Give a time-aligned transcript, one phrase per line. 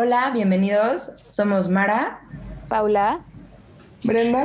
[0.00, 1.10] Hola, bienvenidos.
[1.16, 2.20] Somos Mara,
[2.68, 3.24] Paula,
[4.04, 4.44] Brenda,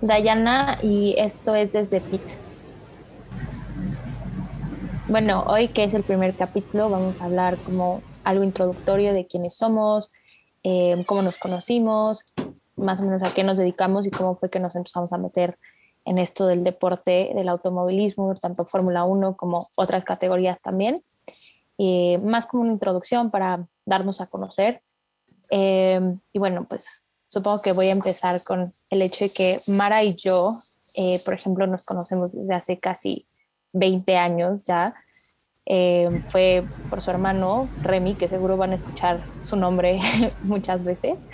[0.00, 2.22] Dayana y esto es desde PIT.
[5.08, 9.56] Bueno, hoy que es el primer capítulo vamos a hablar como algo introductorio de quiénes
[9.56, 10.12] somos,
[10.62, 12.24] eh, cómo nos conocimos,
[12.76, 15.58] más o menos a qué nos dedicamos y cómo fue que nos empezamos a meter
[16.04, 20.96] en esto del deporte, del automovilismo, tanto Fórmula 1 como otras categorías también.
[21.76, 24.82] Y más como una introducción para darnos a conocer.
[25.50, 26.00] Eh,
[26.32, 30.14] y bueno, pues supongo que voy a empezar con el hecho de que Mara y
[30.16, 30.60] yo,
[30.96, 33.26] eh, por ejemplo, nos conocemos desde hace casi
[33.72, 34.94] 20 años ya.
[35.68, 39.98] Eh, fue por su hermano Remy, que seguro van a escuchar su nombre
[40.44, 41.26] muchas veces.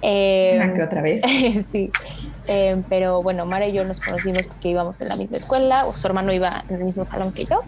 [0.00, 1.22] Eh, que otra vez.
[1.66, 1.90] sí,
[2.46, 5.92] eh, pero bueno, Mara y yo nos conocimos porque íbamos en la misma escuela, o
[5.92, 7.62] su hermano iba en el mismo salón que yo,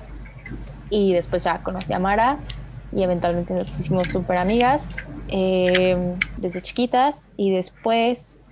[0.91, 2.39] y después ya conocí a Mara
[2.93, 4.95] y eventualmente nos hicimos súper amigas
[5.29, 8.45] eh, desde chiquitas y después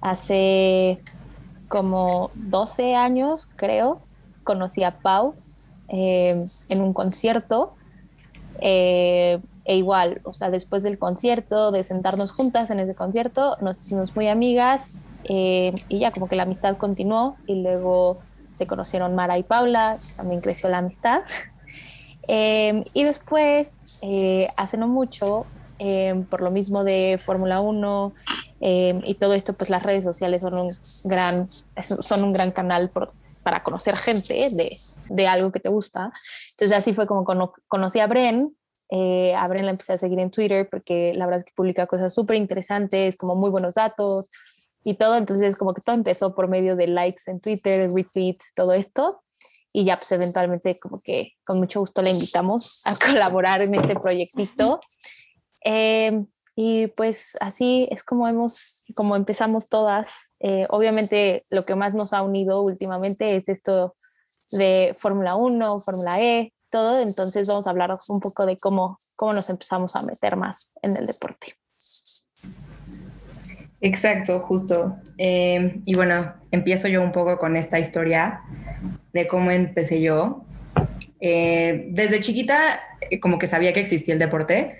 [0.00, 1.00] hace
[1.68, 4.00] como 12 años, creo,
[4.42, 5.34] conocí a Pau
[5.88, 6.38] eh,
[6.70, 7.74] en un concierto.
[8.60, 13.78] Eh, e igual, o sea, después del concierto, de sentarnos juntas en ese concierto, nos
[13.78, 18.16] hicimos muy amigas eh, y ya como que la amistad continuó y luego
[18.54, 21.20] se conocieron Mara y Paula, también creció la amistad.
[22.28, 25.46] Eh, y después, eh, hace no mucho,
[25.80, 28.12] eh, por lo mismo de Fórmula 1
[28.60, 30.70] eh, y todo esto, pues las redes sociales son un
[31.04, 33.12] gran, son un gran canal por,
[33.44, 34.76] para conocer gente de,
[35.10, 36.12] de, algo que te gusta.
[36.50, 38.56] Entonces así fue como cono conocí a Bren.
[38.90, 41.86] Eh, a Bren la empecé a seguir en Twitter porque la verdad es que publica
[41.86, 44.30] cosas súper interesantes, como muy buenos datos
[44.82, 45.16] y todo.
[45.16, 49.20] Entonces como que todo empezó por medio de likes en Twitter, retweets, todo esto
[49.72, 53.94] y ya pues eventualmente como que con mucho gusto le invitamos a colaborar en este
[53.94, 54.80] proyectito.
[55.64, 56.24] Eh,
[56.60, 60.34] y pues así es como hemos, como empezamos todas.
[60.40, 63.94] Eh, obviamente lo que más nos ha unido últimamente es esto
[64.50, 66.98] de Fórmula 1, Fórmula E, todo.
[66.98, 70.96] Entonces vamos a hablar un poco de cómo, cómo nos empezamos a meter más en
[70.96, 71.54] el deporte.
[73.80, 74.96] Exacto, justo.
[75.18, 78.40] Eh, y bueno, empiezo yo un poco con esta historia
[79.12, 80.44] de cómo empecé yo.
[81.20, 82.80] Eh, desde chiquita,
[83.10, 84.78] eh, como que sabía que existía el deporte.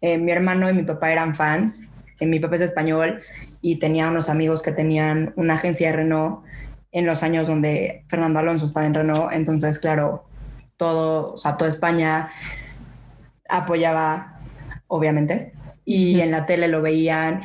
[0.00, 1.84] Eh, mi hermano y mi papá eran fans.
[2.20, 3.22] Eh, mi papá es español
[3.60, 6.44] y tenía unos amigos que tenían una agencia de Renault
[6.90, 9.32] en los años donde Fernando Alonso estaba en Renault.
[9.32, 10.24] Entonces, claro,
[10.76, 12.28] todo, o sea, toda España
[13.48, 14.40] apoyaba,
[14.88, 15.52] obviamente.
[15.84, 17.42] Y en la tele lo veían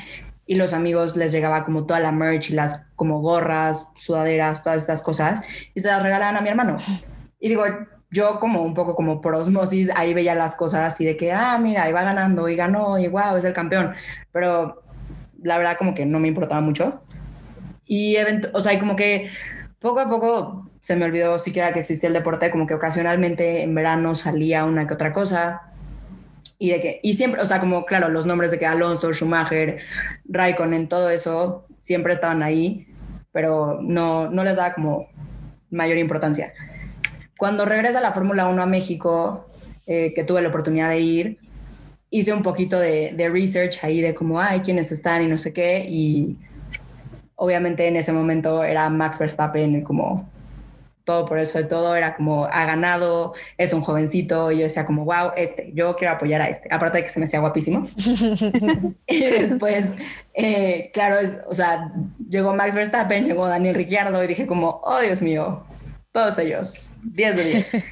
[0.47, 4.81] y los amigos les llegaba como toda la merch y las como gorras, sudaderas, todas
[4.81, 5.41] estas cosas
[5.75, 6.77] y se las regalaban a mi hermano.
[7.39, 7.63] Y digo,
[8.09, 11.57] yo como un poco como por osmosis ahí veía las cosas y de que, ah,
[11.59, 13.93] mira, va ganando y ganó y wow, es el campeón.
[14.31, 14.81] Pero
[15.43, 17.01] la verdad como que no me importaba mucho.
[17.85, 18.15] Y,
[18.53, 19.29] o sea, como que
[19.79, 23.75] poco a poco se me olvidó siquiera que existía el deporte, como que ocasionalmente en
[23.75, 25.73] verano salía una que otra cosa,
[26.59, 29.77] y de que, y siempre, o sea, como claro, los nombres de que Alonso, Schumacher,
[30.25, 32.87] Raikkonen, todo eso siempre estaban ahí,
[33.31, 35.07] pero no, no les daba como
[35.69, 36.53] mayor importancia.
[37.37, 39.47] Cuando regresa la Fórmula 1 a México,
[39.85, 41.37] eh, que tuve la oportunidad de ir,
[42.09, 45.85] hice un poquito de, research ahí de cómo, hay quiénes están y no sé qué,
[45.87, 46.37] y
[47.35, 50.29] obviamente en ese momento era Max Verstappen como
[51.07, 54.85] todo por eso de todo, era como ha ganado, es un jovencito, y yo decía
[54.85, 57.87] como, wow, este, yo quiero apoyar a este, aparte de que se me hacía guapísimo.
[59.07, 59.85] y después,
[60.33, 61.93] eh, claro, es, o sea,
[62.29, 65.65] llegó Max Verstappen, llegó Daniel Ricciardo y dije como, oh Dios mío,
[66.11, 67.83] todos ellos, 10 de 10.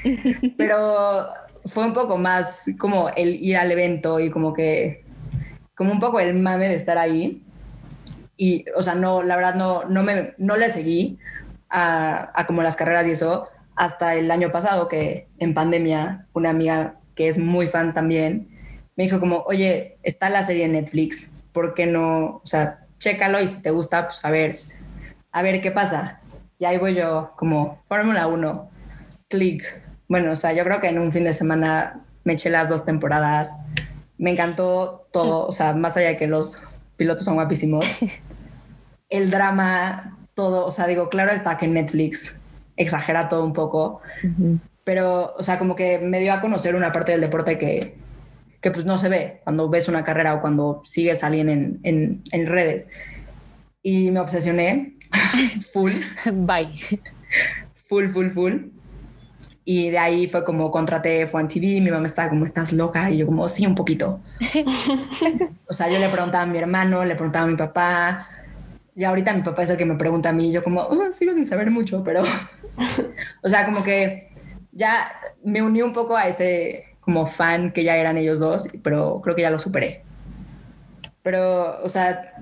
[0.57, 1.27] Pero
[1.63, 5.05] fue un poco más como el ir al evento y como que,
[5.73, 7.41] como un poco el mame de estar ahí.
[8.35, 11.17] Y, o sea, no, la verdad no, no, me, no le seguí,
[11.69, 16.49] a, a, como las carreras y eso hasta el año pasado que en pandemia una
[16.51, 18.55] amiga que es muy fan también
[18.95, 22.37] me dijo como, oye, está la serie en Netflix, ¿por qué no?
[22.37, 24.55] O sea, chécalo y si te gusta, pues a ver,
[25.31, 26.21] a ver qué pasa.
[26.57, 28.69] Y ahí voy yo como Fórmula 1,
[29.27, 29.81] click.
[30.07, 32.85] Bueno, o sea, yo creo que en un fin de semana me eché las dos
[32.85, 33.57] temporadas.
[34.17, 36.59] Me encantó todo, o sea, más allá de que los
[36.95, 37.85] pilotos son guapísimos.
[39.09, 42.39] El drama, todo, o sea, digo, claro está que Netflix
[42.77, 44.59] exagera todo un poco, uh -huh.
[44.83, 47.95] pero, o sea, como que me dio a conocer una parte del deporte que,
[48.61, 51.79] que pues no se ve cuando ves una carrera o cuando sigues a alguien en,
[51.83, 52.87] en, en redes.
[53.81, 54.95] Y me obsesioné
[55.73, 55.93] full.
[56.25, 56.73] Bye.
[57.87, 58.53] Full, full, full.
[59.67, 63.09] Y de ahí fue como contraté Fue en TV, mi mamá estaba como, ¿estás loca?
[63.09, 64.19] Y yo como, sí, un poquito.
[65.67, 68.29] o sea, yo le preguntaba a mi hermano, le preguntaba a mi papá.
[68.95, 70.49] Y ahorita mi papá es el que me pregunta a mí.
[70.49, 72.21] Y yo como, oh, sigo sin saber mucho, pero...
[73.43, 74.31] o sea, como que
[74.71, 79.21] ya me uní un poco a ese como fan que ya eran ellos dos, pero
[79.21, 80.03] creo que ya lo superé.
[81.21, 82.35] Pero, o sea,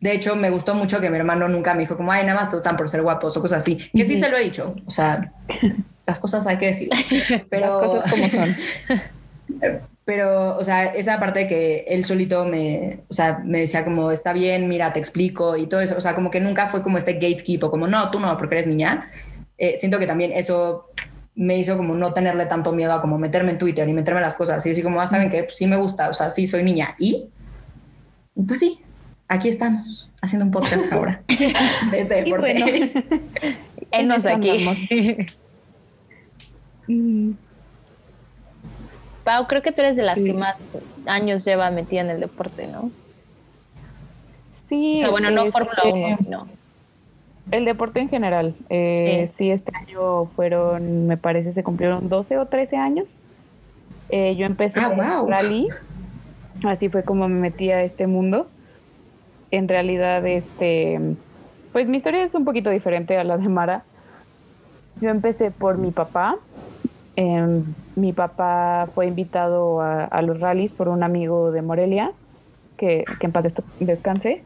[0.00, 2.50] de hecho, me gustó mucho que mi hermano nunca me dijo como, ay, nada más
[2.50, 3.76] te gustan por ser guapos o cosas así.
[3.94, 4.74] Que sí se lo he dicho.
[4.84, 5.32] O sea,
[6.06, 6.90] las cosas hay que decir.
[7.48, 8.56] Pero, las cosas como son.
[10.04, 14.10] Pero, o sea, esa parte de que él solito me, o sea, me decía como,
[14.10, 15.96] está bien, mira, te explico y todo eso.
[15.96, 18.56] O sea, como que nunca fue como este gatekeep o como, no, tú no, porque
[18.56, 19.10] eres niña.
[19.56, 20.90] Eh, siento que también eso
[21.36, 24.34] me hizo como no tenerle tanto miedo a como meterme en Twitter y meterme las
[24.34, 24.64] cosas.
[24.66, 26.94] Y así como, ah, saben que pues, sí me gusta, o sea, sí soy niña.
[26.98, 27.28] Y,
[28.46, 28.80] pues sí,
[29.26, 31.22] aquí estamos, haciendo un podcast ahora,
[31.90, 32.92] de este deporte.
[33.90, 34.66] Bueno, aquí.
[39.24, 40.72] Pau, creo que tú eres de las que más
[41.06, 42.90] años lleva metida en el deporte, ¿no?
[44.50, 44.94] Sí.
[44.94, 46.46] O sea, bueno, no Fórmula 1, sino...
[47.50, 48.54] El deporte en general.
[48.70, 49.50] Eh, sí.
[49.50, 53.06] este año fueron, me parece, se cumplieron 12 o 13 años.
[54.08, 55.28] Eh, yo empecé ah, wow.
[55.28, 55.68] rally,
[56.64, 58.48] así fue como me metí a este mundo.
[59.50, 60.98] En realidad, este,
[61.72, 63.84] pues mi historia es un poquito diferente a la de Mara.
[65.00, 66.36] Yo empecé por mi papá.
[67.16, 67.64] Em,
[67.94, 72.12] mi papá fue invitado a, los rallies por un amigo de Morelia,
[72.76, 74.44] que, en paz descanse.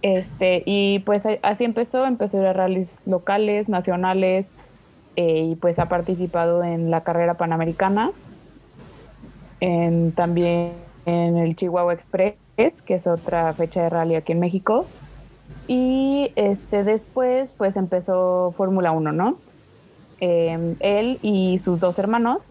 [0.00, 4.46] Este, y pues así empezó, empezó a ir a rallies locales, nacionales,
[5.16, 8.12] eh, y pues ha participado en la carrera panamericana,
[10.14, 10.72] también
[11.04, 12.36] en el Chihuahua Express,
[12.84, 14.86] que es otra fecha de rally aquí en México.
[15.66, 19.38] Y este, después pues empezó Fórmula 1, ¿no?
[20.20, 22.42] Em, él y sus dos hermanos,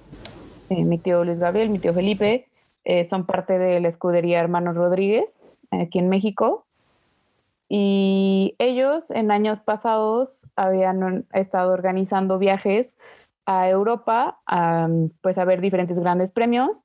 [0.69, 2.47] eh, mi tío Luis Gabriel, mi tío Felipe,
[2.85, 5.41] eh, son parte de la escudería Hermanos Rodríguez
[5.71, 6.65] aquí en México
[7.69, 12.93] y ellos en años pasados habían estado organizando viajes
[13.45, 14.87] a Europa, a,
[15.21, 16.77] pues a ver diferentes grandes premios.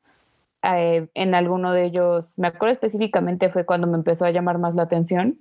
[0.63, 4.75] Eh, en alguno de ellos, me acuerdo específicamente fue cuando me empezó a llamar más
[4.75, 5.39] la atención.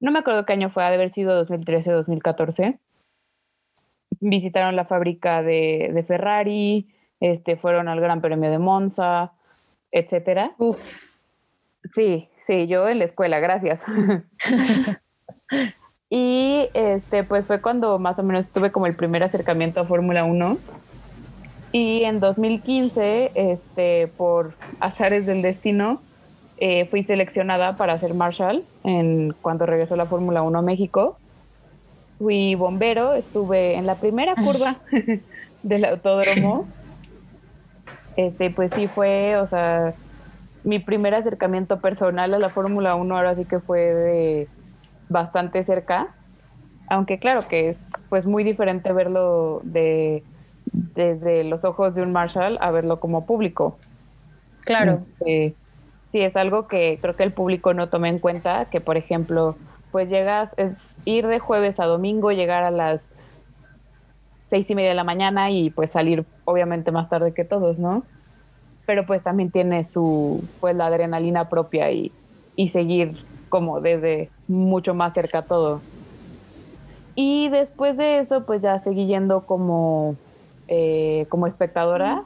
[0.00, 2.78] No me acuerdo qué año fue, ha de haber sido 2013 2014.
[4.20, 6.88] Visitaron la fábrica de, de Ferrari,
[7.20, 9.32] este, fueron al Gran Premio de Monza,
[9.90, 10.52] etcétera.
[10.58, 11.16] Uf.
[11.84, 13.80] Sí, sí, yo en la escuela, gracias.
[16.10, 20.24] y este, pues fue cuando más o menos tuve como el primer acercamiento a Fórmula
[20.24, 20.58] 1.
[21.72, 26.00] Y en 2015, este, por azares del destino,
[26.58, 31.18] eh, fui seleccionada para ser Marshall en cuando regresó la Fórmula 1 a México.
[32.18, 34.76] Fui bombero, estuve en la primera curva
[35.62, 36.66] del autódromo.
[38.16, 39.94] Este, pues sí fue, o sea,
[40.64, 44.48] mi primer acercamiento personal a la Fórmula 1 ahora sí que fue de
[45.08, 46.08] bastante cerca,
[46.88, 47.78] aunque claro que es
[48.08, 50.24] pues muy diferente verlo de
[50.72, 53.78] desde los ojos de un Marshall a verlo como público.
[54.60, 55.02] Claro.
[55.20, 55.54] Este,
[56.10, 59.56] sí, es algo que creo que el público no toma en cuenta, que por ejemplo,
[59.92, 60.72] pues llegas, es
[61.04, 63.02] ir de jueves a domingo, llegar a las
[64.48, 68.04] seis y media de la mañana y pues salir obviamente más tarde que todos, ¿no?
[68.86, 72.12] pero pues también tiene su, pues la adrenalina propia y,
[72.54, 73.16] y seguir
[73.48, 75.80] como desde mucho más cerca todo.
[77.16, 80.14] Y después de eso, pues ya seguí yendo como,
[80.68, 82.22] eh, como espectadora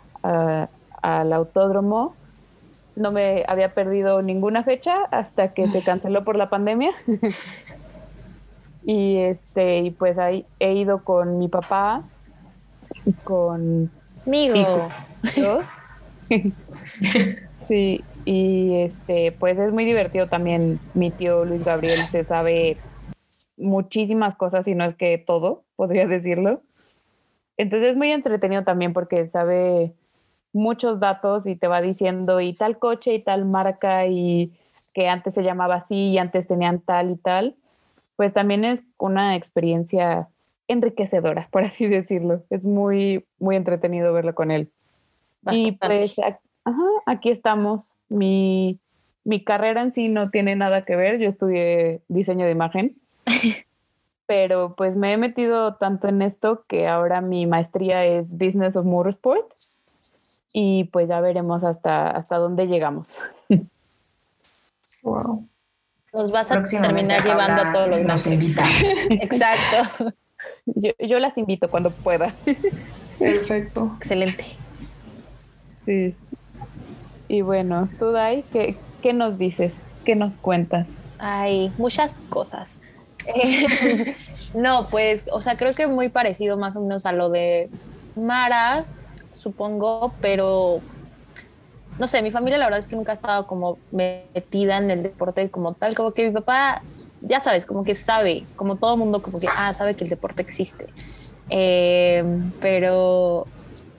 [1.02, 2.14] al autódromo.
[3.00, 6.92] No me había perdido ninguna fecha hasta que se canceló por la pandemia.
[8.84, 12.02] y este, y pues ahí he ido con mi papá,
[13.24, 13.90] con
[14.26, 14.90] Migo.
[17.68, 20.78] sí, y este, pues es muy divertido también.
[20.92, 22.76] Mi tío Luis Gabriel se sabe
[23.56, 26.60] muchísimas cosas y no es que todo, podría decirlo.
[27.56, 29.94] Entonces es muy entretenido también porque sabe
[30.52, 34.52] muchos datos y te va diciendo y tal coche y tal marca y
[34.94, 37.56] que antes se llamaba así y antes tenían tal y tal.
[38.16, 40.28] Pues también es una experiencia
[40.68, 42.42] enriquecedora, por así decirlo.
[42.50, 44.70] Es muy, muy entretenido verlo con él.
[45.50, 46.16] Y pues
[47.06, 47.88] aquí estamos.
[48.08, 48.78] Mi,
[49.24, 51.18] mi carrera en sí no tiene nada que ver.
[51.18, 52.96] Yo estudié diseño de imagen.
[54.30, 58.86] pero pues me he metido tanto en esto que ahora mi maestría es Business of
[58.86, 59.50] Motorsport
[60.52, 63.16] y pues ya veremos hasta, hasta dónde llegamos.
[65.02, 65.48] Wow.
[66.12, 68.64] Nos vas a terminar llevando a todos los nos invita.
[69.10, 70.12] Exacto.
[70.66, 72.34] Yo, yo, las invito cuando pueda.
[73.18, 73.96] Perfecto.
[73.96, 74.44] Excelente.
[75.86, 76.14] Sí.
[77.28, 79.72] Y bueno, tú, Dai, ¿qué, ¿qué nos dices?
[80.04, 80.86] ¿Qué nos cuentas?
[81.18, 82.78] Hay muchas cosas.
[83.26, 84.16] Eh,
[84.54, 87.68] no, pues, o sea, creo que muy parecido más o menos a lo de
[88.14, 88.84] Mara,
[89.40, 90.80] supongo, pero
[91.98, 95.02] no sé, mi familia la verdad es que nunca ha estado como metida en el
[95.02, 96.82] deporte como tal, como que mi papá,
[97.20, 100.40] ya sabes, como que sabe, como todo mundo, como que, ah, sabe que el deporte
[100.40, 100.86] existe.
[101.50, 102.24] Eh,
[102.60, 103.46] pero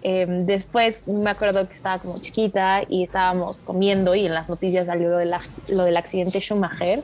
[0.01, 4.87] eh, después me acuerdo que estaba como chiquita y estábamos comiendo y en las noticias
[4.87, 7.03] salió lo, de la, lo del accidente Schumacher.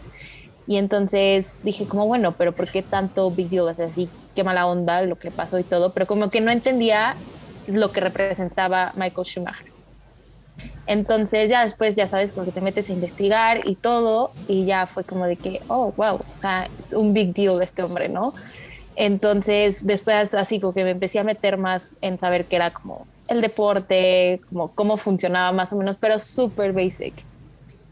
[0.65, 3.67] Y entonces dije como, bueno, pero ¿por qué tanto big deal?
[3.67, 6.51] O sea, así, qué mala onda lo que pasó y todo, pero como que no
[6.51, 7.15] entendía
[7.68, 9.78] lo que representaba Michael Schumacher.
[10.88, 15.04] Entonces ya después, ya sabes, porque te metes a investigar y todo, y ya fue
[15.04, 18.32] como de que, oh, wow, o sea, es un big deal este hombre, ¿no?
[18.96, 23.06] Entonces después así como que me empecé a meter más en saber qué era como
[23.28, 27.14] el deporte, como cómo funcionaba más o menos, pero súper basic.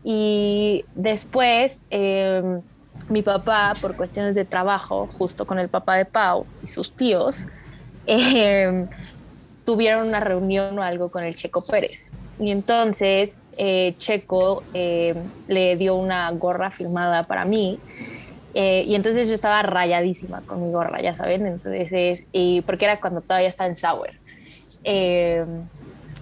[0.04, 2.62] Y después em,
[3.08, 7.46] mi papá, por cuestiones de trabajo, justo con el papá de Pau y sus tíos,
[8.08, 8.88] eh,
[9.66, 12.14] tuvieron una reunión o algo con el Checo Pérez.
[12.40, 15.16] Y entonces eh, Checo eh,
[15.48, 17.80] le dio una gorra firmada para mí.
[18.54, 21.46] Eh, y entonces yo estaba rayadísima con mi gorra, ya saben.
[21.46, 24.16] Entonces, y porque era cuando todavía estaba en Sauer.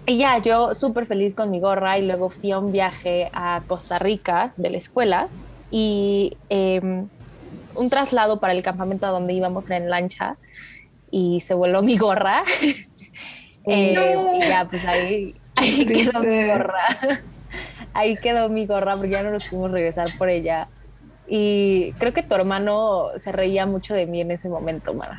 [0.05, 1.97] y ya, yo súper feliz con mi gorra.
[1.97, 5.27] Y luego fui a un viaje a Costa Rica de la escuela.
[5.71, 7.07] Y em,
[7.75, 10.37] un traslado para el campamento a donde íbamos en lancha.
[11.09, 12.43] Y se voló mi gorra.
[13.65, 13.93] y
[14.41, 16.97] ya, pues ahí Ahí quedó mi gorra.
[17.93, 20.67] Ahí quedó mi gorra porque ya no nos pudimos regresar por ella.
[21.27, 25.17] Y creo que tu hermano se reía mucho de mí en ese momento, Mara.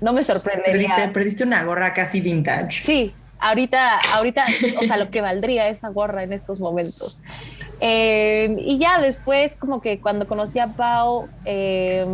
[0.00, 1.10] No me sorprendería.
[1.12, 2.80] Perdiste, una gorra casi vintage.
[2.80, 4.44] Sí, ahorita, ahorita,
[4.80, 7.22] o sea, lo que valdría esa gorra en estos momentos.
[7.80, 12.04] Eh, y ya después, como que cuando conocí a Pau, eh,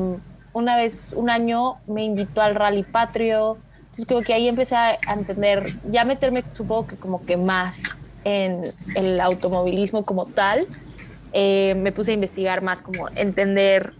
[0.52, 3.58] una vez, un año, me invitó al Rally Patrio
[3.94, 7.80] entonces como que ahí empecé a entender, ya meterme supongo que como que más
[8.24, 8.58] en
[8.96, 10.58] el automovilismo como tal.
[11.32, 13.92] Eh, me puse a investigar más como entender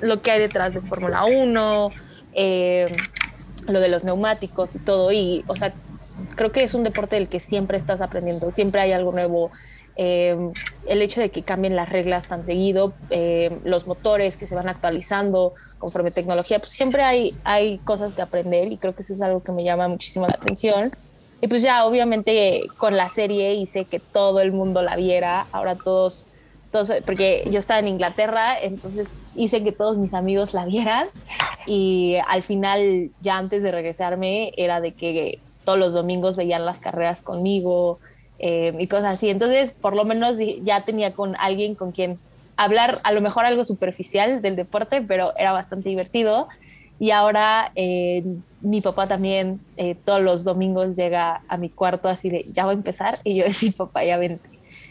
[0.00, 1.90] lo que hay detrás de Fórmula 1,
[2.32, 2.90] eh,
[3.68, 5.12] lo de los neumáticos y todo.
[5.12, 5.74] Y, o sea,
[6.34, 9.50] creo que es un deporte del que siempre estás aprendiendo, siempre hay algo nuevo,
[9.96, 10.36] eh,
[10.86, 14.68] el hecho de que cambien las reglas tan seguido, eh, los motores que se van
[14.68, 19.20] actualizando conforme tecnología, pues siempre hay, hay cosas que aprender y creo que eso es
[19.20, 20.90] algo que me llama muchísimo la atención.
[21.40, 25.74] Y pues ya obviamente con la serie hice que todo el mundo la viera, ahora
[25.74, 26.26] todos,
[26.70, 31.08] todos, porque yo estaba en Inglaterra, entonces hice que todos mis amigos la vieran
[31.66, 36.78] y al final ya antes de regresarme era de que todos los domingos veían las
[36.78, 37.98] carreras conmigo,
[38.42, 39.30] eh, y cosas así.
[39.30, 42.18] Entonces, por lo menos ya tenía con alguien con quien
[42.56, 46.48] hablar, a lo mejor algo superficial del deporte, pero era bastante divertido.
[46.98, 48.24] Y ahora eh,
[48.60, 52.72] mi papá también eh, todos los domingos llega a mi cuarto así de, ya va
[52.72, 53.16] a empezar.
[53.22, 54.48] Y yo decía, papá, ya vente.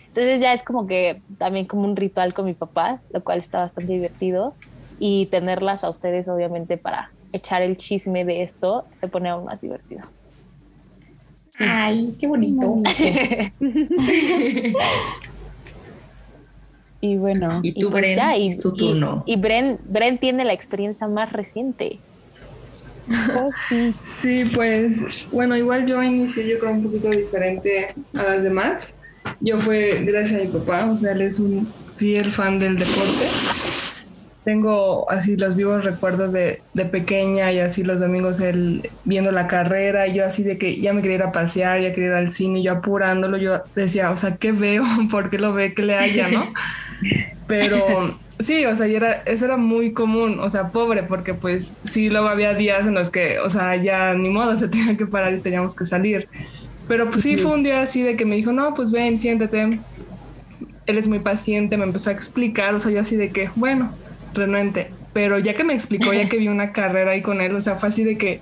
[0.08, 3.60] Entonces ya es como que también como un ritual con mi papá, lo cual está
[3.60, 4.54] bastante divertido.
[4.98, 9.60] Y tenerlas a ustedes, obviamente, para echar el chisme de esto, se pone aún más
[9.60, 10.04] divertido.
[11.62, 12.82] Ay, qué bonito.
[17.02, 17.60] y bueno.
[17.64, 19.24] Y tú, pues Bren, y, es tu turno.
[19.26, 22.00] Y, Bren, Bren, tiene la experiencia más reciente.
[23.36, 23.94] Oh, sí.
[24.06, 29.00] sí, pues, bueno, igual yo inicié yo con un poquito diferente a las demás.
[29.40, 33.26] Yo fue gracias a mi papá, o sea, él es un fiel fan del deporte
[34.44, 39.48] tengo así los vivos recuerdos de, de, pequeña y así los domingos él viendo la
[39.48, 42.16] carrera, y yo así de que ya me quería ir a pasear, ya quería ir
[42.16, 44.84] al cine, yo apurándolo, yo decía, o sea, ¿qué veo?
[45.12, 45.74] ¿Por qué lo ve?
[45.74, 46.30] ¿Qué le haya?
[46.30, 46.52] ¿No?
[47.48, 52.10] Pero sí, o sea, era, eso era muy común, o sea, pobre, porque pues sí,
[52.10, 55.34] luego había días en los que, o sea, ya ni modo, se tenía que parar
[55.34, 56.28] y teníamos que salir.
[56.88, 59.80] Pero pues sí, fue un día así de que me dijo, no, pues ven, siéntate.
[60.88, 63.94] Él es muy paciente, me empezó a explicar, o sea, yo así de que, bueno,
[64.34, 64.92] renuente.
[65.14, 67.76] Pero ya que me explicó, ya que vi una carrera ahí con él, o sea,
[67.76, 68.42] fue así de que,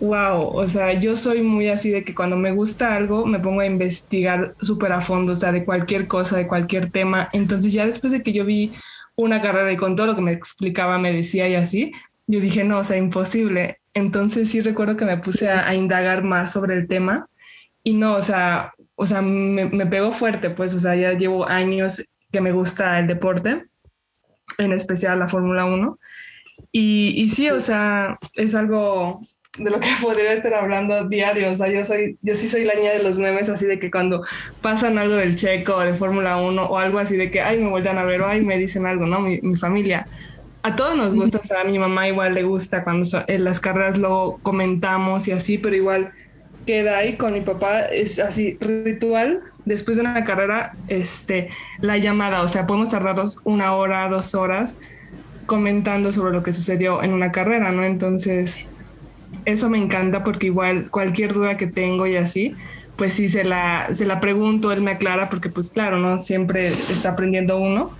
[0.00, 3.60] wow, o sea, yo soy muy así de que cuando me gusta algo me pongo
[3.60, 7.28] a investigar súper a fondo, o sea, de cualquier cosa, de cualquier tema.
[7.32, 8.72] Entonces ya después de que yo vi
[9.16, 11.92] una carrera y con todo lo que me explicaba, me decía y así,
[12.26, 13.80] yo dije, no, o sea, imposible.
[13.94, 17.26] Entonces sí recuerdo que me puse a, indagar más sobre el tema
[17.82, 21.48] y no, o sea, o sea, me, me pegó fuerte, pues, o sea, ya llevo
[21.48, 23.64] años que me gusta el deporte
[24.56, 25.98] en especial la Fórmula 1.
[26.72, 29.20] Y, y, sí, o sea, es algo
[29.58, 31.50] de lo que podría estar hablando diario.
[31.50, 33.90] O sea, yo soy, yo sí soy la niña de los memes, así de que
[33.90, 34.22] cuando
[34.62, 37.98] pasan algo del checo de Fórmula 1 o algo así de que, ay, me vuelven
[37.98, 39.20] a ver o ay, me dicen algo, ¿no?
[39.20, 40.06] Mi, mi familia.
[40.62, 43.60] A todos nos gusta, o sea, a mi mamá igual le gusta cuando en las
[43.60, 46.12] carreras lo comentamos y así, pero igual
[46.68, 51.48] queda ahí con mi papá, es así, ritual, después de una carrera, este,
[51.80, 54.78] la llamada, o sea, podemos tardarnos una hora, dos horas
[55.46, 57.84] comentando sobre lo que sucedió en una carrera, ¿no?
[57.84, 58.66] Entonces,
[59.46, 62.54] eso me encanta porque igual cualquier duda que tengo y así,
[62.96, 66.18] pues sí se la, se la pregunto, él me aclara porque pues claro, ¿no?
[66.18, 67.92] Siempre está aprendiendo uno.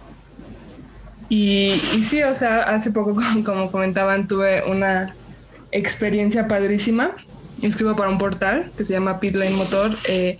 [1.31, 5.15] Y, y sí, o sea, hace poco, como comentaban, tuve una
[5.73, 7.17] experiencia padrísima
[7.67, 9.97] escribo para un portal que se llama Pitlane Motor.
[10.09, 10.37] Eh,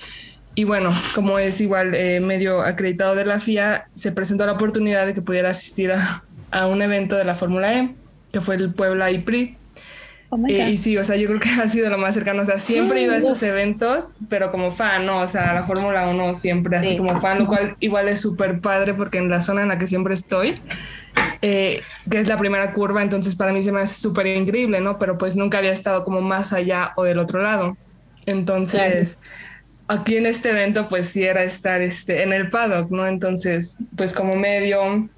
[0.55, 5.07] y bueno, como es igual eh, medio acreditado de la FIA, se presentó la oportunidad
[5.07, 7.95] de que pudiera asistir a, a un evento de la Fórmula E,
[8.33, 9.57] que fue el Puebla IPRI.
[10.31, 12.43] Oh eh, y sí, o sea, yo creo que ha sido lo más cercano.
[12.43, 15.21] O sea, siempre he ido a esos eventos, pero como fan, ¿no?
[15.21, 18.95] O sea, la Fórmula 1 siempre así como fan, lo cual igual es súper padre
[18.95, 20.55] porque en la zona en la que siempre estoy,
[21.41, 24.99] eh, que es la primera curva, entonces para mí se me hace súper increíble, ¿no?
[24.99, 27.77] Pero pues nunca había estado como más allá o del otro lado.
[28.27, 29.21] Entonces,
[29.87, 33.07] aquí en este evento pues sí era estar este, en el paddock, ¿no?
[33.07, 35.09] Entonces, pues como medio,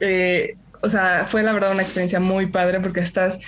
[0.00, 3.38] eh, o sea, fue la verdad una experiencia muy padre porque estás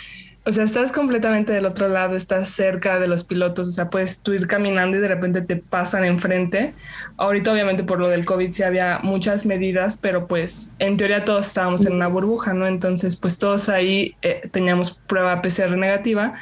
[0.44, 4.22] o sea, estás completamente del otro lado, estás cerca de los pilotos, o sea, puedes
[4.22, 6.74] tú ir caminando y de repente te pasan enfrente.
[7.16, 11.46] Ahorita obviamente por lo del COVID sí había muchas medidas, pero pues en teoría todos
[11.46, 12.66] estábamos en una burbuja, ¿no?
[12.66, 16.32] Entonces pues todos ahí eh, teníamos prueba PCR negativa.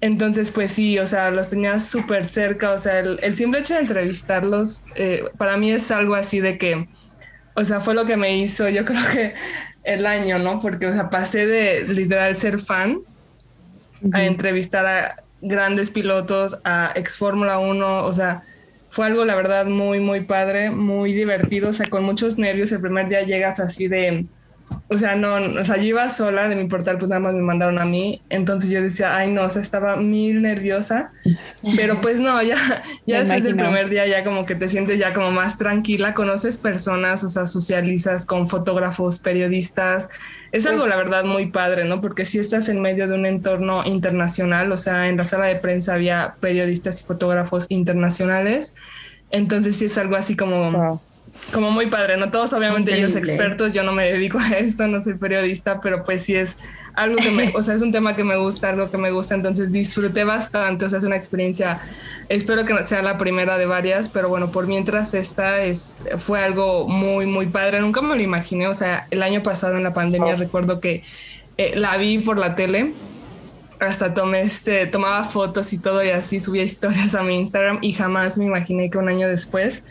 [0.00, 3.80] Entonces pues sí, o sea, los tenías súper cerca, o sea, el, simple hecho de
[3.80, 6.88] entrevistarlos eh, para mí es algo así de que,
[7.54, 9.34] o sea, fue lo que me hizo, yo creo que
[9.84, 10.60] el año, ¿no?
[10.60, 13.02] Porque, o sea, pasé de literal ser fan
[14.12, 18.40] a entrevistar a grandes pilotos, a ex Fórmula 1, o sea,
[18.88, 22.70] fue algo la verdad muy, muy padre, muy divertido, o sea, con muchos nervios.
[22.72, 24.26] El primer día llegas así de,
[24.88, 27.40] o sea, no, o sea, yo iba sola de mi portal, pues nada más me
[27.40, 31.10] mandaron a mí, entonces yo decía, ay no, o sea, estaba mil nerviosa,
[31.74, 32.56] pero pues no, ya,
[33.06, 36.58] ya después del primer día ya como que te sientes ya como más tranquila, conoces
[36.58, 40.10] personas, o sea, socializas con fotógrafos, periodistas,
[40.52, 42.02] es algo la verdad muy padre, ¿no?
[42.02, 45.56] Porque si estás en medio de un entorno internacional, o sea, en la sala de
[45.56, 48.74] prensa había periodistas y fotógrafos internacionales,
[49.30, 51.00] entonces sí es algo así como
[51.52, 52.30] como muy padre, ¿no?
[52.30, 56.22] Todos obviamente ellos expertos, yo no me dedico a esto, no soy periodista, pero pues
[56.22, 56.58] sí es
[56.94, 59.34] algo que me, o sea, es un tema que me gusta, algo que me gusta,
[59.34, 61.80] entonces disfruté bastante, o sea, es una experiencia,
[62.28, 66.88] espero que sea la primera de varias, pero bueno, por mientras esta es, fue algo
[66.88, 70.36] muy, muy padre, nunca me lo imaginé, o sea, el año pasado en la pandemia
[70.36, 71.02] recuerdo que
[71.56, 72.94] eh, la vi por la tele,
[73.80, 77.92] hasta tomé este, tomaba fotos y todo y así subía historias a mi Instagram y
[77.92, 79.84] jamás me imaginé que un año después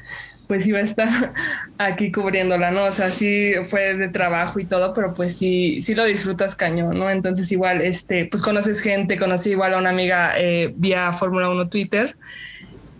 [0.53, 1.33] pues iba a estar
[1.79, 2.83] aquí cubriéndola, ¿no?
[2.83, 6.99] O sea, sí fue de trabajo y todo, pero pues sí, sí lo disfrutas cañón,
[6.99, 7.09] ¿no?
[7.09, 11.69] Entonces igual, este, pues conoces gente, conocí igual a una amiga eh, vía Fórmula 1
[11.69, 12.15] Twitter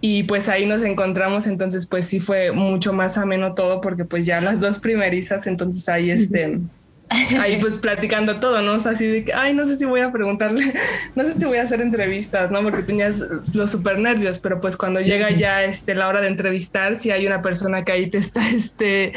[0.02, 4.26] y pues ahí nos encontramos, entonces pues sí fue mucho más ameno todo porque pues
[4.26, 6.58] ya las dos primerizas, entonces ahí este
[7.10, 8.74] ahí pues platicando todo, ¿no?
[8.74, 10.62] O sea, así de que, ay, no sé si voy a preguntarle,
[11.16, 12.62] no sé si voy a hacer entrevistas, ¿no?
[12.62, 13.22] Porque tenías
[13.54, 17.28] los super nervios, pero pues cuando llega ya este, la hora de entrevistar, si hay
[17.28, 19.14] una persona que ahí te está, este,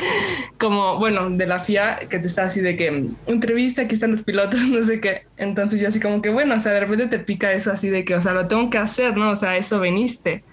[0.59, 4.23] como, bueno, de la FIA, que te está así de que, entrevista, aquí están los
[4.23, 5.27] pilotos, no sé qué.
[5.37, 8.05] Entonces yo así como que, bueno, o sea, de repente te pica eso así de
[8.05, 9.31] que, o sea, lo tengo que hacer, ¿no?
[9.31, 10.45] O sea, eso veniste.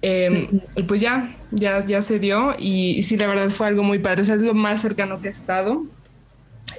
[0.00, 3.82] Em, y pues ya, ya, ya se dio y, y sí, la verdad fue algo
[3.82, 5.86] muy padre, o sea, es lo más cercano que he estado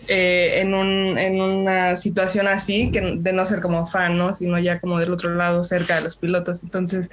[0.07, 4.33] eh, en, un, en, una situación así, que de no ser como fan, ¿no?
[4.33, 6.63] Sino ya como del otro lado, cerca de los pilotos.
[6.63, 7.11] Entonces,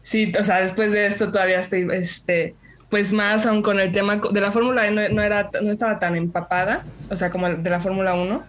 [0.00, 2.54] sí, o sea, después de esto todavía estoy, este,
[2.88, 6.16] pues más aún con el tema de la Fórmula E no, era, no estaba tan
[6.16, 8.42] empapada, o sea, como de la Fórmula 1.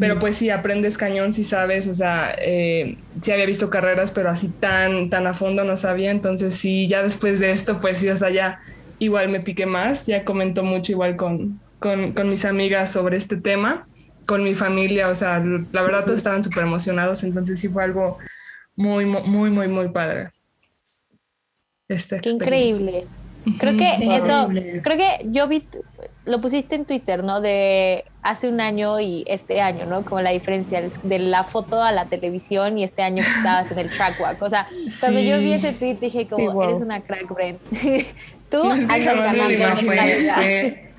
[0.00, 4.30] Pero pues sí, aprendes cañón, si sabes, o sea, eh, sí había visto carreras, pero
[4.30, 6.10] así tan, tan a fondo no sabía.
[6.10, 8.60] Entonces sí, ya después de esto, pues sí, o sea, ya
[8.98, 13.86] igual me piqué más, ya comentó mucho igual con, con, mis amigas sobre este tema,
[14.24, 18.16] con mi familia, o sea, la verdad todos estaban súper emocionados, entonces sí fue algo
[18.74, 20.30] muy, muy, muy, muy padre.
[21.86, 23.06] Qué increíble.
[23.58, 24.48] Creo que eso,
[24.82, 25.62] creo que yo vi,
[26.24, 27.42] lo pusiste en Twitter, ¿no?
[27.42, 30.06] De hace un año y este año, ¿no?
[30.06, 33.78] Como la diferencia de la foto a la televisión y este año que estabas en
[33.80, 34.40] el track walk.
[34.40, 34.66] O sea,
[34.98, 37.60] cuando yo vi ese tweet dije como, eres una crack, Brent.
[38.50, 40.93] Tú andas ganando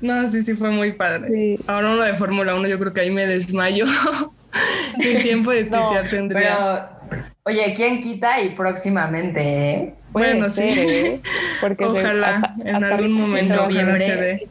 [0.00, 1.54] no, sí, sí fue muy padre.
[1.66, 3.84] Ahora uno de Fórmula 1, yo creo que ahí me desmayo.
[4.98, 6.90] Ni tiempo de tuitear tendría.
[7.08, 9.40] Pero, oye, ¿quién quita y próximamente?
[9.42, 9.94] eh?
[10.10, 10.80] Bueno, ser, sí.
[10.80, 11.20] ¿eh?
[11.60, 13.98] Porque se- Ojalá en algún momento noviembre.
[13.98, 14.48] se dé.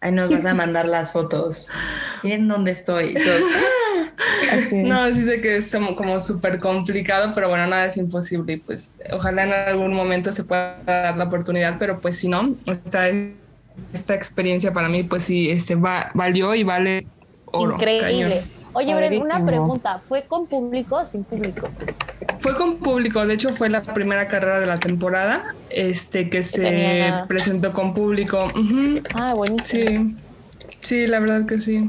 [0.00, 1.68] Ahí nos vas a mandar las fotos.
[2.22, 3.14] Miren dónde estoy.
[4.72, 8.56] No, sí sé que es como, como súper complicado, pero bueno, nada es imposible y
[8.58, 13.08] pues ojalá en algún momento se pueda dar la oportunidad, pero pues si no, esta,
[13.92, 17.06] esta experiencia para mí pues sí, este, va, valió y vale
[17.46, 17.74] oro.
[17.74, 18.40] Increíble.
[18.40, 18.56] cañón.
[18.74, 19.98] Oye, Bren, una pregunta.
[19.98, 21.66] ¿Fue con público o sin público?
[22.40, 26.60] Fue con público, de hecho fue la primera carrera de la temporada este, que se
[26.60, 28.44] tenía- presentó con público.
[28.54, 29.64] Ujú, Ah, buenísimo.
[29.90, 30.16] Sí,
[30.80, 31.88] sí, la verdad que sí.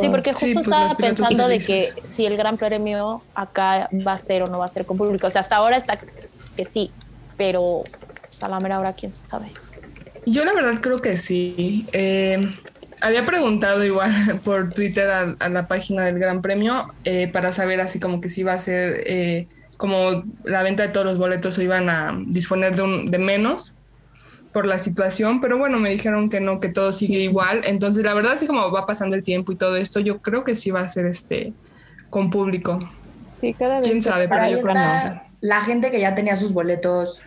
[0.00, 4.12] Sí, porque justo Sí, pues, estaba pensando de que si el Gran Premio acá va
[4.14, 5.28] a ser o no va a ser con público.
[5.28, 5.98] O sea, hasta ahora está
[6.56, 6.90] que sí,
[7.38, 7.80] pero
[8.42, 9.52] a la mera hora quién sabe.
[10.26, 11.86] Yo la verdad creo que sí.
[11.92, 12.40] Eh,
[13.00, 14.12] había preguntado igual
[14.44, 18.28] por Twitter a, a la página del Gran Premio eh, para saber así como que
[18.28, 22.18] si iba a ser eh, como la venta de todos los boletos o iban a
[22.26, 23.74] disponer de, un, de menos
[24.52, 27.60] por la situación, pero bueno, me dijeron que no, que todo sigue igual.
[27.64, 30.54] Entonces, la verdad, así como va pasando el tiempo y todo esto, yo creo que
[30.54, 31.52] sí va a ser este
[32.08, 32.78] con público.
[33.42, 34.28] Sí, cada vez ¿Quién sabe?
[34.28, 37.20] Pero yo creo que la gente que ya tenía sus boletos,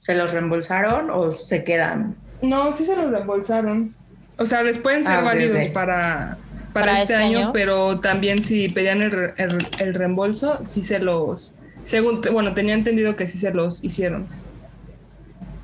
[0.00, 2.16] ¿se los reembolsaron o se quedan?
[2.42, 3.94] No, sí se los reembolsaron.
[4.38, 6.38] O sea, les pueden ser Ah, válidos para,
[6.72, 7.50] para, ¿Para este, este año, año?
[7.52, 11.56] pero también si pedían el, re- el- el reembolso, sí se los...
[11.84, 14.26] Según, bueno, tenía entendido que sí se los hicieron.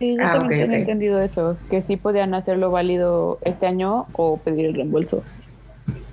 [0.01, 4.39] Sí, yo Ah, también tenía entendido eso, que sí podían hacerlo válido este año o
[4.39, 5.23] pedir el reembolso,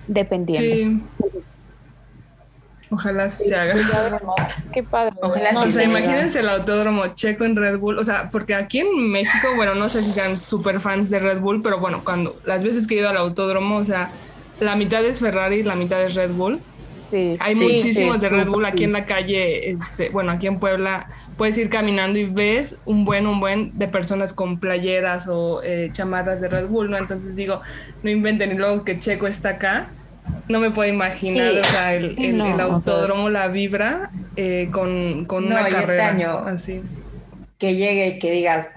[0.07, 0.75] dependiendo.
[0.75, 1.01] Sí.
[2.91, 3.73] Ojalá se haga.
[4.73, 5.15] Qué padre.
[5.21, 8.29] Ojalá No, sí o sea, se imagínense el autódromo checo en Red Bull, o sea,
[8.29, 11.79] porque aquí en México, bueno, no sé si sean súper fans de Red Bull, pero
[11.79, 14.11] bueno, cuando las veces que he ido al autódromo, o sea,
[14.59, 16.59] la mitad es Ferrari la mitad es Red Bull.
[17.11, 17.37] Sí.
[17.39, 18.47] Hay Sí, muchísimos sí, de Red.
[18.47, 22.81] Bull aquí en la calle, este, bueno, aquí en Puebla, puedes ir caminando y ves
[22.85, 26.97] un buen, un buen de personas con playeras o eh, chamarras de Red Bull, ¿no?
[26.97, 27.61] Entonces digo,
[28.03, 29.87] no inventen y luego que Checo está acá,
[30.51, 31.57] no me puedo imaginar, Sí.
[31.59, 35.65] o sea, el, el- No, el autódromo, la vibra eh, con, con No, una y
[35.71, 36.81] este carrera año- así.
[37.57, 38.69] Que llegue y que digas,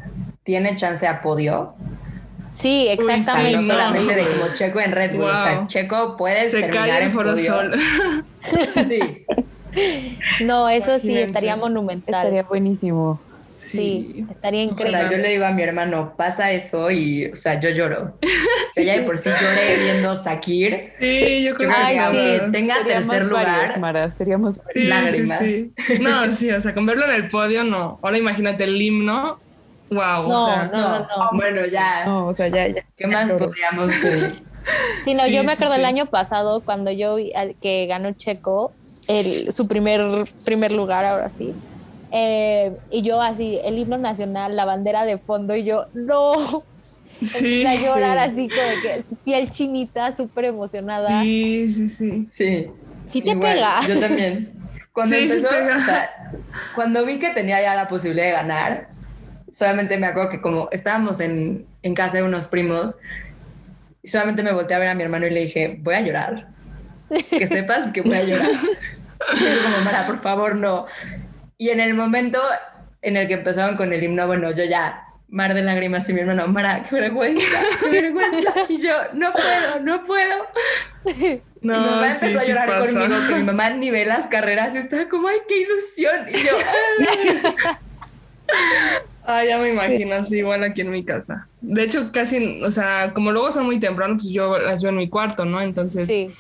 [0.43, 1.75] ¿tiene chance a podio?
[2.51, 3.53] Sí, O sea, exactamente.
[3.57, 3.73] no no.
[3.75, 5.67] solamente de como Checo en Red Bull, o sea, Wow.
[5.67, 7.37] Checo puedes Se terminar cae el en podio.
[7.37, 7.73] forosol.
[8.89, 9.27] Sí.
[10.45, 11.23] No, eso sí, Imagínense.
[11.25, 12.27] estaría monumental.
[12.27, 13.19] Estaría buenísimo.
[13.65, 14.27] Sí.
[14.31, 14.99] estaría O increíble.
[14.99, 18.19] sea, yo le digo a mi hermano, pasa eso y, o sea, yo lloro.
[18.23, 20.91] O sea, ya de por sí lloré viendo Sakir.
[20.99, 22.53] Sí, yo creo creo Ay, que sí.
[22.53, 25.39] tenga Seríamos tercer varios, lugar, Mara, seríamos Sí, sí, lágrimas.
[25.39, 25.73] sí.
[26.01, 27.99] No, sí, o sea, con verlo en el podio, no.
[28.03, 29.39] Ahora imagínate el himno.
[29.91, 31.31] Wow, No, o sea, no, no, no.
[31.35, 32.85] bueno, ya, No, o sea, ya, ya.
[32.97, 33.47] ¿qué más Lloro.
[33.47, 34.43] podríamos pedir?
[35.05, 35.81] Sí, no, Sí, yo me sí, acuerdo sí.
[35.81, 38.73] el año pasado cuando yo vi al- que ganó Checo
[39.09, 40.01] el, su primer,
[40.47, 41.53] primer lugar, ahora sí.
[42.17, 46.33] Eh, y yo así, el himno nacional, la bandera de fondo, y yo, no,
[47.25, 47.63] sí.
[47.63, 51.23] empecé a llorar así como que piel chinita, súper emocionada.
[51.23, 52.27] Sí, sí, sí.
[52.29, 52.71] Sí.
[53.07, 53.81] Sí te Igual, pega.
[53.89, 54.53] Yo también.
[54.93, 55.77] Cuando Sí, sí empezó, pega.
[55.77, 56.11] o sea,
[56.77, 58.87] cuando vi que tenía ya la posibilidad de ganar,
[59.51, 62.95] solamente me acuerdo que como estábamos en, en casa de unos primos,
[64.05, 66.49] y solamente me volteé a ver a mi hermano y le dije, voy a llorar.
[67.31, 68.51] Que sepas que voy a llorar.
[69.37, 70.85] Y yo como, Mara, por favor, no.
[71.59, 72.41] Y en el momento
[73.03, 76.21] en el que empezaron con el himno, bueno, yo ya, mar de lágrimas, y mi
[76.21, 78.53] hermano, Mara, qué vergüenza, qué vergüenza.
[78.69, 80.47] Y yo, no puedo, no puedo.
[81.63, 84.79] mi mamá sí, empezó a llorar conmigo, que mi mamá ni ve las carreras y
[84.79, 86.29] estaba como, ay, qué ilusión.
[86.29, 86.53] Y yo,
[89.27, 91.49] Ah, ya me imagino, así igual aquí en mi casa.
[91.63, 94.99] De hecho, casi, o sea, como luego son muy temprano, pues yo las veo en
[94.99, 95.61] mi cuarto, ¿no?
[95.63, 96.31] Entonces, Sí,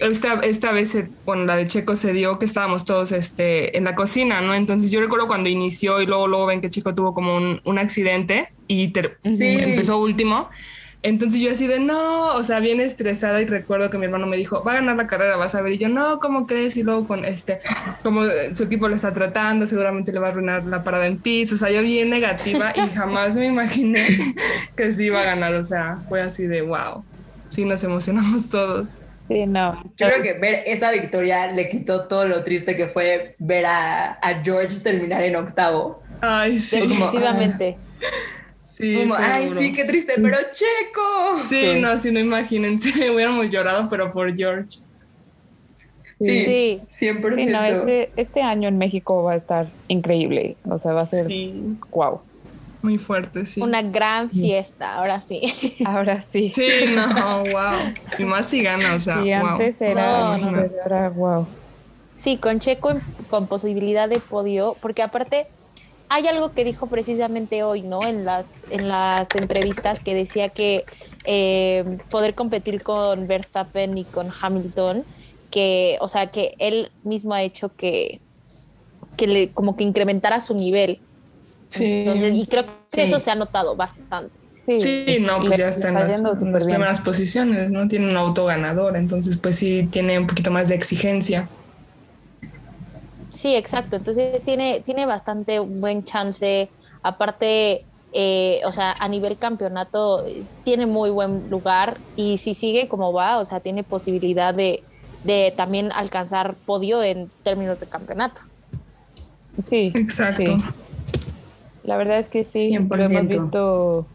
[0.00, 3.94] esta, esta vez, bueno, la de Checo se dio que estábamos todos este, en la
[3.94, 4.54] cocina, ¿no?
[4.54, 7.78] Entonces yo recuerdo cuando inició y luego, luego ven que Checo tuvo como un, un
[7.78, 9.58] accidente y ter- Sí.
[9.60, 10.48] empezó último.
[11.04, 14.36] Entonces yo así de no, o sea, bien estresada y recuerdo que mi hermano me
[14.36, 15.72] dijo, va a ganar la carrera, vas a ver.
[15.72, 16.76] Y yo, no, ¿cómo crees?
[16.76, 17.58] Y luego con este,
[18.04, 18.22] como
[18.54, 21.52] su equipo lo está tratando, seguramente le va a arruinar la parada en pits.
[21.54, 24.06] O sea, yo bien negativa y jamás me imaginé
[24.76, 25.54] que sí iba a ganar.
[25.54, 27.04] O sea, fue así de wow.
[27.48, 28.96] Sí, nos emocionamos todos.
[29.28, 29.82] Sí, no.
[29.96, 34.18] yo creo que ver esa victoria le quitó todo lo triste que fue ver a,
[34.22, 36.02] a George terminar en octavo.
[36.20, 36.80] Ay, sí.
[36.80, 37.76] como, definitivamente.
[38.72, 39.60] Sí Como, fue ay, duro.
[39.60, 41.40] sí, qué triste, pero Checo.
[41.40, 41.80] Sí, Sí.
[41.80, 44.78] no, sí, no imagínense, hubiéramos llorado, pero por George.
[46.18, 46.80] Sí, Sí.
[47.06, 47.36] 100%.
[47.36, 50.56] Sí, no, este, este año en México va a estar increíble.
[50.68, 51.76] O sea, va a ser Sí.
[51.90, 52.20] wow.
[52.82, 53.60] muy fuerte, sí.
[53.60, 55.40] Una gran fiesta, ahora sí.
[55.84, 56.50] Ahora sí.
[56.52, 57.92] Sí, no, wow.
[58.18, 61.46] Y más si gana, o sea, Y antes era, No, wow.
[62.16, 65.46] Sí, con Checo en- con posibilidad de podio, porque aparte
[66.14, 68.02] hay algo que dijo precisamente hoy, ¿no?
[68.06, 70.84] En las, en las entrevistas que decía que
[71.24, 75.04] eh, poder competir con Verstappen y con Hamilton,
[75.50, 78.20] que, o sea, que él mismo ha hecho que,
[79.16, 80.98] que le, como que incrementara su nivel.
[81.70, 81.86] Sí.
[81.86, 83.00] Entonces, y creo que Sí.
[83.00, 84.34] eso se ha notado bastante.
[84.66, 87.88] Sí, Sí, no, pues ya está en las, en primeras posiciones, ¿no?
[87.88, 91.48] Tiene un auto ganador, entonces pues sí tiene un poquito más de exigencia.
[93.42, 93.96] Sí, exacto.
[93.96, 96.70] Entonces tiene, tiene bastante buen chance.
[97.02, 97.80] Aparte,
[98.12, 100.24] eh, o sea, a nivel campeonato
[100.62, 104.84] tiene muy buen lugar y si sigue como va, o sea, tiene posibilidad de,
[105.24, 108.42] de también alcanzar podio en términos de campeonato.
[109.68, 110.56] Sí, Exacto.
[110.56, 110.56] sí.
[111.82, 113.10] La verdad es que sí, lo 100%.
[113.10, 114.06] hemos visto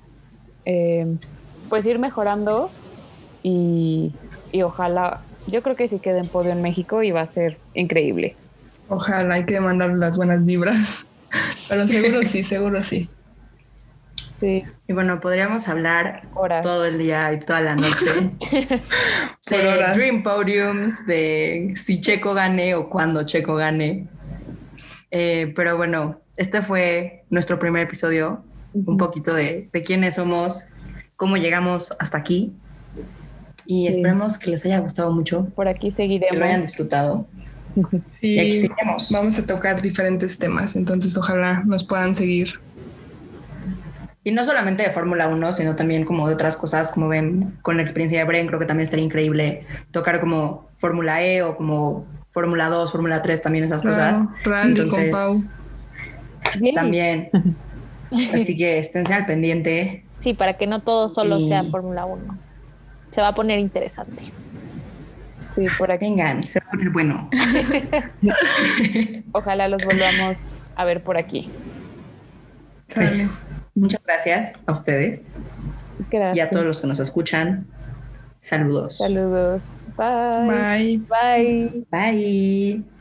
[0.63, 1.17] eh,
[1.67, 2.69] pues ir mejorando
[3.43, 4.13] y,
[4.53, 7.57] y ojalá, yo creo que si queda en podio en México y va a ser
[7.73, 8.37] increíble.
[8.89, 11.08] Ojalá hay que mandar las buenas vibras.
[11.69, 13.10] Pero seguro sí, seguro sí.
[14.39, 16.62] Sí, Y bueno, podríamos hablar Horas.
[16.62, 18.06] todo el día y toda la noche
[19.50, 19.97] de horas.
[19.97, 24.08] Dream Podiums, de si Checo gane o cuando Checo gane.
[25.10, 28.43] Eh, pero bueno, este fue nuestro primer episodio,
[28.76, 30.65] un poquito de, de quiénes somos,
[31.15, 32.54] cómo llegamos hasta aquí.
[33.65, 33.93] Y Sí.
[33.95, 36.67] esperemos que les haya gustado mucho, por aquí que lo hayan seguiremos.
[37.81, 38.11] Disfrutado.
[38.21, 39.11] Y aquí Sí, seguimos.
[39.11, 42.59] vamos a tocar diferentes temas, entonces ojalá nos puedan seguir.
[44.23, 47.77] Y no solamente de Fórmula 1, sino también como de otras cosas, como ven con
[47.77, 52.05] la experiencia de Bren, creo que también estaría increíble tocar como Fórmula E o como
[52.31, 54.19] Fórmula 2, Fórmula 3, también esas cosas.
[54.43, 57.29] Claro, con también.
[58.33, 60.03] Así que esténse al pendiente.
[60.19, 62.37] Sí, para que no todo solo Y- sea Fórmula 1.
[63.11, 64.23] Se va a poner interesante.
[65.58, 66.06] Sí, por aquí.
[66.06, 67.30] Vengan, se va a poner bueno.
[69.32, 70.38] Ojalá los volvamos
[70.76, 71.50] a ver por aquí.
[72.93, 73.41] Pues,
[73.74, 75.39] muchas gracias a ustedes
[76.12, 77.65] y a todos los que nos escuchan.
[78.39, 78.98] Saludos.
[78.98, 79.63] Saludos.
[79.98, 81.02] Bye.
[81.10, 81.86] Bye.
[81.88, 81.88] Bye.
[81.89, 82.96] Bye.